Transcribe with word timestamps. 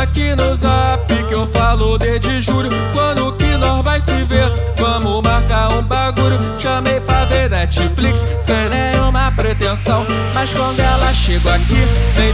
aqui 0.00 0.34
no 0.34 0.54
zap 0.54 1.06
que 1.24 1.34
eu 1.34 1.46
falo 1.46 1.98
desde 1.98 2.40
julho. 2.40 2.70
Quando 2.92 3.32
que 3.34 3.56
nós 3.56 3.84
vai 3.84 4.00
se 4.00 4.24
ver? 4.24 4.50
Vamos 4.78 5.22
marcar 5.22 5.72
um 5.72 5.82
bagulho. 5.82 6.38
Chamei 6.58 7.00
pra 7.00 7.24
ver 7.26 7.50
Netflix, 7.50 8.26
sem 8.40 8.68
nenhuma 8.68 9.30
pretensão. 9.32 10.06
Mas 10.34 10.52
quando 10.54 10.80
ela 10.80 11.12
chegou 11.12 11.52
aqui, 11.52 11.86
nem 12.18 12.29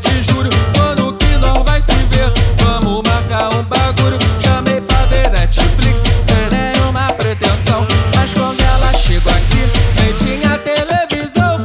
desde 0.00 0.22
julho. 0.32 0.50
Quando 0.76 1.12
que 1.14 1.36
nós 1.38 1.64
vai 1.64 1.80
se 1.80 1.94
ver? 2.10 2.32
Vamos 2.58 3.02
marcar 3.08 3.54
um 3.54 3.62
bagulho. 3.62 4.18
Chamei 4.40 4.80
pra 4.80 5.06
ver 5.06 5.30
Netflix, 5.30 6.02
sem 6.20 6.48
nenhuma 6.50 7.06
pretensão. 7.14 7.86
Mas 8.14 8.32
quando 8.34 8.60
ela 8.60 8.92
chegou 8.94 9.32
aqui, 9.32 9.62
nem 10.00 10.12
tinha 10.14 10.58
televisão. 10.58 11.58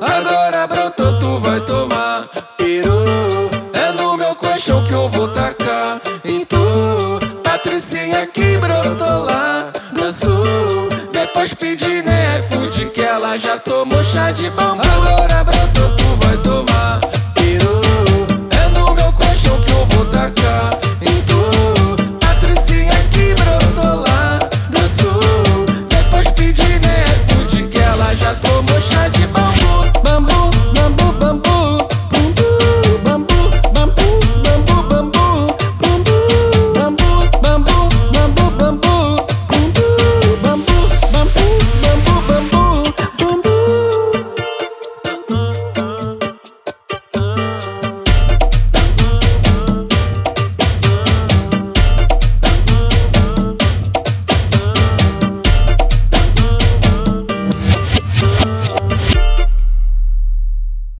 Agora 0.00 0.66
brotou, 0.66 1.18
tu 1.18 1.38
vai 1.40 1.60
tomar. 1.60 2.28
Pirou, 2.56 3.50
é 3.72 3.92
no 3.92 4.16
meu 4.16 4.34
colchão 4.36 4.84
que 4.84 4.92
eu 4.92 5.08
vou 5.08 5.28
tacar. 5.28 6.00
Tu, 6.48 7.40
Patricinha 7.42 8.26
que 8.26 8.58
brotou 8.58 9.24
lá 9.24 9.72
no 9.92 10.12
sul. 10.12 10.88
Depois 11.12 11.54
pedi 11.54 12.02
né, 12.02 12.40
food 12.50 12.90
que 12.90 13.00
ela 13.00 13.38
já 13.38 13.58
tomou 13.58 14.04
chá 14.04 14.30
de 14.30 14.50
bambu. 14.50 14.82
Agora 14.86 15.44